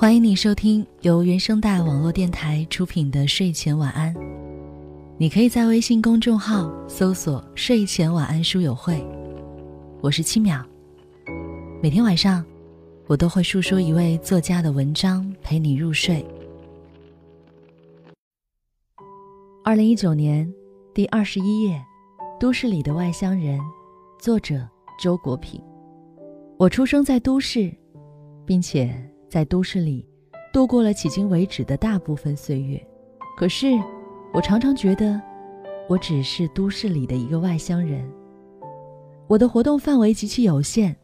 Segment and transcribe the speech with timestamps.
[0.00, 4.14] 欢迎你收听由原声带网络电台出品的睡前晚安。
[5.16, 9.04] 你可以在微信公众号搜索“睡前晚安书友会”，
[10.00, 10.64] 我是七秒。
[11.82, 12.46] 每天晚上，
[13.08, 16.24] 我都会述说一位作家的文章，陪你入睡。
[19.64, 20.48] 二零一九年
[20.94, 21.76] 第二十一页，
[22.38, 23.58] 《都市里的外乡人》，
[24.20, 24.64] 作者
[25.02, 25.60] 周国平。
[26.56, 27.74] 我出生在都市，
[28.46, 28.94] 并且。
[29.28, 30.08] 在都市里，
[30.52, 32.82] 度过了迄今为止的大部分岁月。
[33.36, 33.78] 可是，
[34.32, 35.20] 我常常觉得，
[35.86, 38.10] 我只是都市里的一个外乡人。
[39.26, 40.96] 我的活动范围极其有限，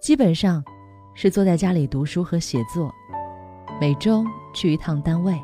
[0.00, 0.64] 基本上
[1.12, 2.88] 是坐在家里读书和写作，
[3.80, 5.36] 每周去一趟单位，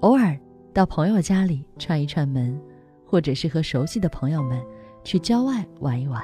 [0.00, 0.38] 偶尔
[0.74, 2.60] 到朋友家里串一串门，
[3.06, 4.62] 或者是和熟悉的朋友们
[5.02, 6.22] 去郊外玩一玩。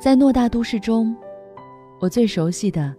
[0.00, 1.16] 在偌大都市中，
[1.98, 2.94] 我最熟悉的。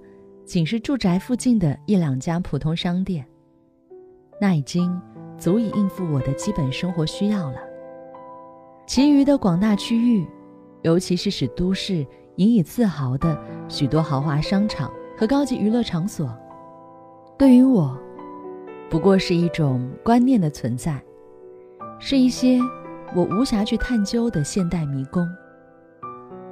[0.50, 3.24] 仅是住宅附近的一两家普通商店，
[4.42, 5.00] 那已经
[5.38, 7.60] 足以应付我的基本生活需要了。
[8.88, 10.26] 其余的广大区域，
[10.82, 12.04] 尤其是使都市
[12.38, 16.36] 引以自豪的许多豪华商场和高级娱乐场所，
[17.38, 17.96] 对于我，
[18.90, 21.00] 不过是一种观念的存在，
[22.00, 22.60] 是一些
[23.16, 25.30] 我无暇去探究的现代迷宫。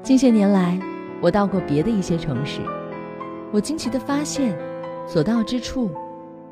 [0.03, 0.79] 近些年来，
[1.19, 2.61] 我到过别的一些城市。
[3.51, 4.55] 我惊奇地发现，
[5.07, 5.89] 所到之处，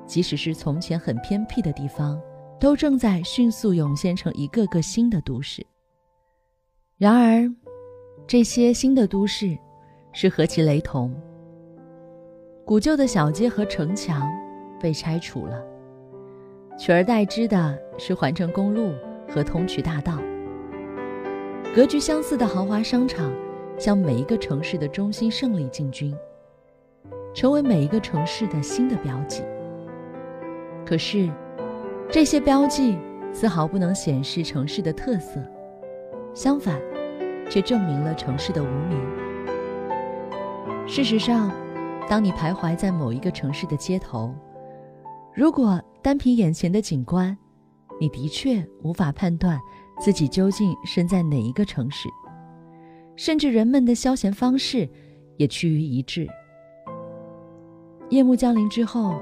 [0.06, 2.20] 即使是从前很偏僻的地方，
[2.60, 5.66] 都正在迅速涌现成一个个新的都市。
[6.98, 7.52] 然而，
[8.26, 9.58] 这些新的都市
[10.14, 11.14] 是何其雷同！
[12.64, 14.26] 古旧的小街和城墙
[14.80, 15.62] 被拆除了，
[16.78, 18.94] 取而代之的是环城公路
[19.28, 20.18] 和通衢大道。
[21.76, 23.30] 格局相似的豪华商场
[23.78, 26.16] 向每一个城市的中心胜利进军。
[27.36, 29.44] 成为每一个城市的新的标记。
[30.86, 31.30] 可是，
[32.10, 32.98] 这些标记
[33.34, 35.44] 丝毫不能显示城市的特色，
[36.34, 36.80] 相反，
[37.50, 38.98] 却证明了城市的无名。
[40.88, 41.52] 事实上，
[42.08, 44.34] 当你徘徊在某一个城市的街头，
[45.34, 47.38] 如果单凭眼前的景观，
[48.00, 49.60] 你的确无法判断
[50.00, 52.08] 自己究竟身在哪一个城市，
[53.18, 54.88] 甚至人们的消闲方式
[55.36, 56.26] 也趋于一致。
[58.10, 59.16] 夜幕降临之后，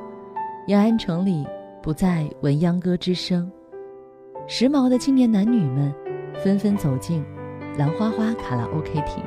[0.68, 1.46] 延安城里
[1.82, 3.50] 不再闻秧歌之声，
[4.46, 5.94] 时髦的青年男女们
[6.44, 7.24] 纷纷走进
[7.78, 9.24] 兰花花卡拉 OK 厅。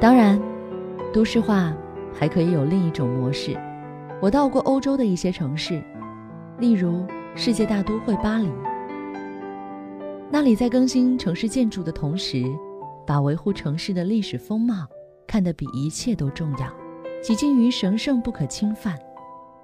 [0.00, 0.40] 当然，
[1.12, 1.74] 都市化
[2.12, 3.58] 还可以有另一种模式。
[4.22, 5.82] 我到过欧洲的一些城市，
[6.60, 8.48] 例如世界大都会巴黎，
[10.30, 12.44] 那里在更新城市建筑的同时，
[13.04, 14.86] 把维护城市的历史风貌
[15.26, 16.83] 看得比一切都重要。
[17.24, 18.98] 几近于神圣不可侵犯。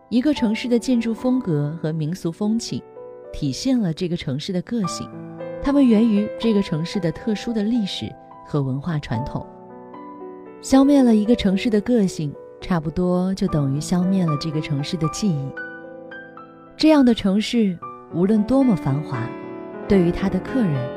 [0.09, 2.83] 一个城市的建筑风格和民俗风情，
[3.35, 5.07] 体现了这个城市的个性。
[5.63, 8.11] 它们源于这个城市的特殊的历史
[8.47, 9.47] 和文化传统。
[10.63, 15.53] 消灭了一个城市的个性，差不多就等于消灭了这个城市的记忆。
[16.79, 17.79] 这样的城市，
[18.15, 19.29] 无论多么繁华，
[19.87, 20.91] 对于它的客人，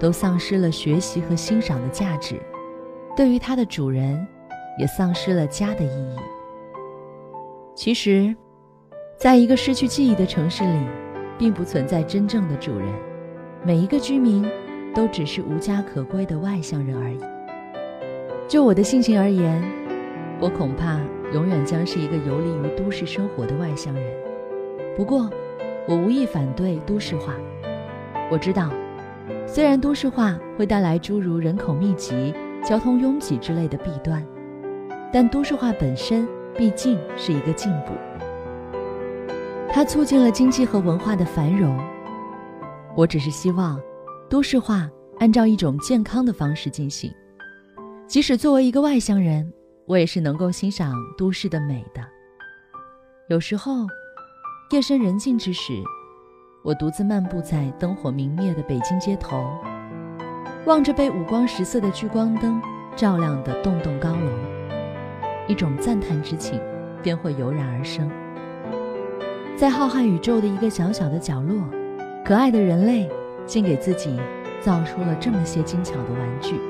[0.00, 2.36] 都丧失了学习和欣赏的价值；
[3.14, 4.26] 对于它的主人，
[4.78, 6.16] 也丧失了家的意义。
[7.74, 8.34] 其实，
[9.16, 10.78] 在一个失去记忆的城市里，
[11.38, 12.88] 并不存在真正的主人，
[13.64, 14.48] 每一个居民
[14.94, 17.18] 都只是无家可归的外乡人而已。
[18.48, 19.62] 就我的性情而言，
[20.40, 21.00] 我恐怕
[21.32, 24.04] 永远将是一个游离于都市生活的外乡人。
[24.96, 25.30] 不过，
[25.86, 27.34] 我无意反对都市化。
[28.30, 28.70] 我知道，
[29.46, 32.34] 虽然都市化会带来诸如人口密集、
[32.64, 34.24] 交通拥挤之类的弊端。
[35.16, 37.94] 但都市化本身毕竟是一个进步，
[39.72, 41.74] 它促进了经济和文化的繁荣。
[42.94, 43.80] 我只是希望，
[44.28, 44.86] 都市化
[45.18, 47.10] 按照一种健康的方式进行。
[48.06, 49.50] 即使作为一个外乡人，
[49.86, 52.02] 我也是能够欣赏都市的美的。
[53.30, 53.86] 有时候，
[54.70, 55.72] 夜深人静之时，
[56.62, 59.42] 我独自漫步在灯火明灭的北京街头，
[60.66, 62.60] 望着被五光十色的聚光灯
[62.94, 64.65] 照亮的栋栋高楼。
[65.48, 66.60] 一种赞叹之情
[67.02, 68.10] 便会油然而生。
[69.56, 71.64] 在浩瀚宇宙的一个小小的角落，
[72.24, 73.08] 可爱的人类
[73.46, 74.20] 竟给自己
[74.60, 76.60] 造出了这么些精巧的玩具。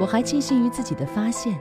[0.00, 1.58] 我还庆幸于自己的发现：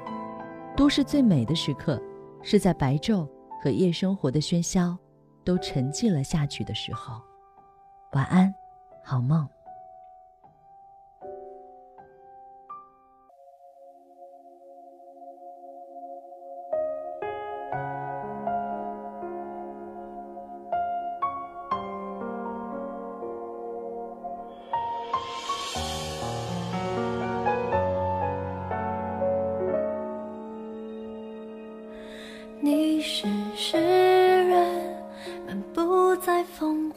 [0.75, 2.01] 都市最美的时刻，
[2.41, 3.27] 是在白昼
[3.63, 4.97] 和夜生活的喧嚣
[5.43, 7.21] 都沉寂了下去的时候。
[8.13, 8.53] 晚安，
[9.03, 9.47] 好梦。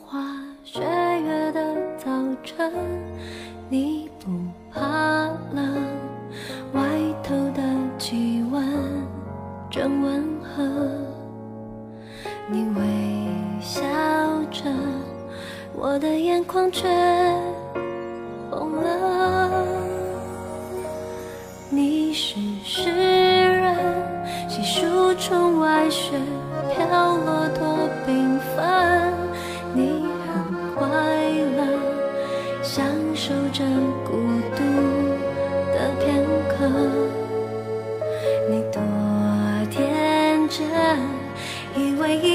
[0.07, 0.21] 花
[0.63, 2.11] 雪月的早
[2.43, 2.71] 晨，
[3.71, 4.31] 你不
[4.71, 4.81] 怕
[5.55, 5.75] 冷，
[6.75, 6.83] 外
[7.23, 7.63] 头的
[7.99, 8.63] 气温
[9.71, 10.63] 正温和，
[12.51, 12.83] 你微
[13.61, 13.83] 笑
[14.51, 14.71] 着，
[15.75, 16.87] 我的眼眶却
[18.51, 19.67] 红了。
[21.71, 23.75] 你是诗人，
[24.51, 26.13] 细数窗外雪
[26.71, 27.74] 飘落多。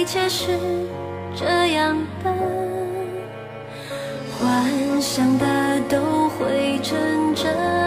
[0.09, 0.47] 一切是
[1.35, 2.33] 这样的
[4.39, 6.97] 幻想的都会成
[7.35, 7.78] 真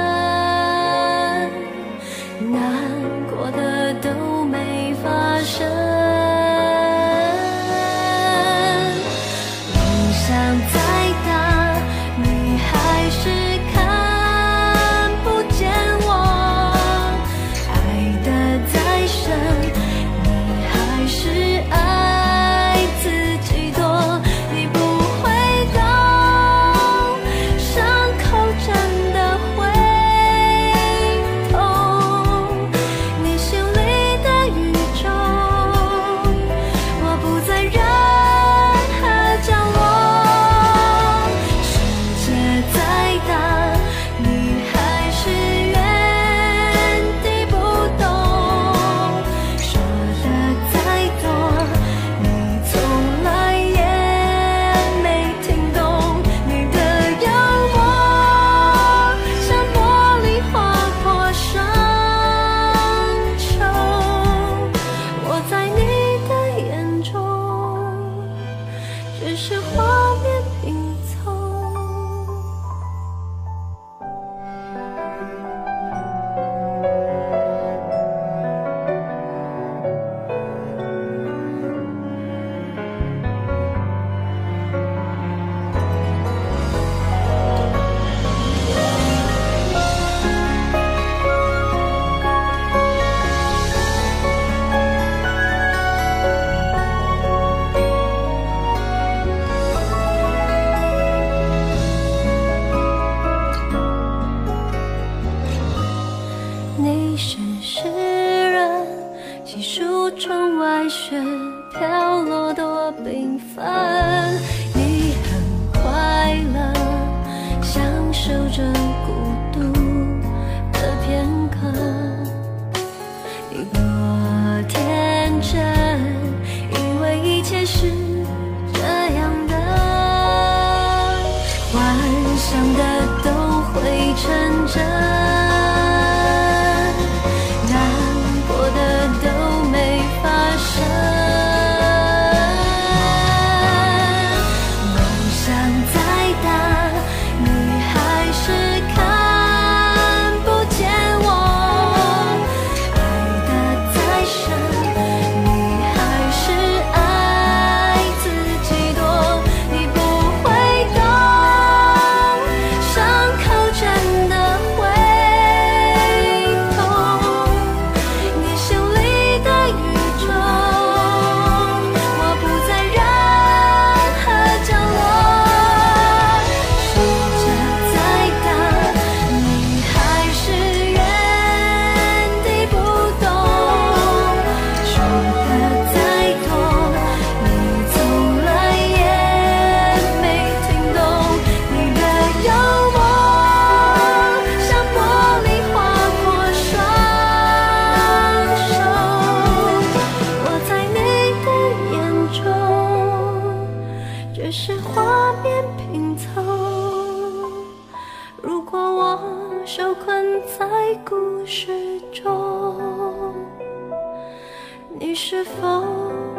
[214.99, 216.31] 你是否